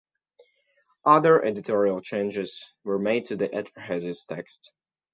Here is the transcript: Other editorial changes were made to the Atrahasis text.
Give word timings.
Other 1.05 1.45
editorial 1.45 2.01
changes 2.01 2.73
were 2.83 2.97
made 2.97 3.27
to 3.27 3.35
the 3.35 3.47
Atrahasis 3.49 4.25
text. 4.25 4.71